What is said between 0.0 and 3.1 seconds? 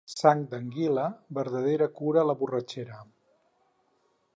Sang d'anguila verdadera cura la borratxera.